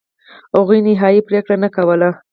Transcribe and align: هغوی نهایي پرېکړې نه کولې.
هغوی 0.55 0.79
نهایي 0.87 1.21
پرېکړې 1.27 1.55
نه 1.63 1.69
کولې. 1.75 2.09